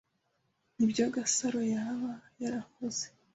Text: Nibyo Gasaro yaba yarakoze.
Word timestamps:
Nibyo 0.75 1.05
Gasaro 1.15 1.61
yaba 1.73 2.11
yarakoze. 2.41 3.05